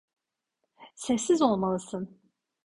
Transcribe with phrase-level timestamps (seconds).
[0.95, 2.19] Sessiz olmalısın.